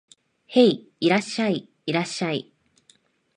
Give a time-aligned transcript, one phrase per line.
[0.47, 2.51] へい、いらっしゃい、いらっしゃい